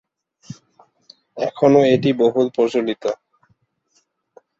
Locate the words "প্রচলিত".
2.55-3.03